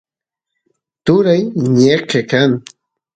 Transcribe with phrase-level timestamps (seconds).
[1.05, 1.41] turay
[1.79, 2.51] ñeqe kan